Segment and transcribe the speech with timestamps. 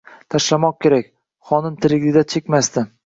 [0.35, 1.11] Tashlamoq kerak.
[1.51, 2.89] Xonim tirikligida chekmasdi.